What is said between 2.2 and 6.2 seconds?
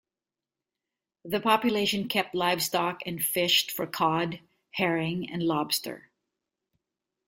livestock and fished for cod, herring, and lobster.